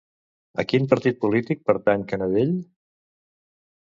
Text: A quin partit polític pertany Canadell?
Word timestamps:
A 0.61 0.63
quin 0.69 0.87
partit 0.93 1.19
polític 1.25 1.61
pertany 1.67 2.05
Canadell? 2.13 2.55